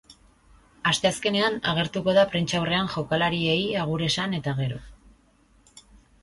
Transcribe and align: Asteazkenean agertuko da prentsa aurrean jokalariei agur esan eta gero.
Asteazkenean 0.91 1.59
agertuko 1.71 2.15
da 2.19 2.23
prentsa 2.31 2.57
aurrean 2.61 2.89
jokalariei 2.95 3.59
agur 3.83 4.05
esan 4.07 4.35
eta 4.39 4.57
gero. 4.63 4.81